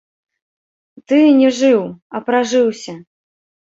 [1.11, 1.81] Ты не жыў,
[2.15, 3.01] а пражыўся.